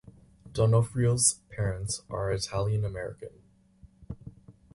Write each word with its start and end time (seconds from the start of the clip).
Donofrio's 0.51 1.41
parents 1.51 2.01
are 2.09 2.31
Italian-American. 2.31 3.43